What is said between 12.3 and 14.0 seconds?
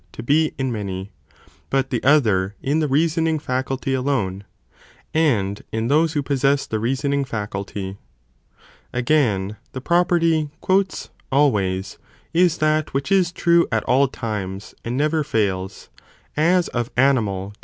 is that which is that "always" true at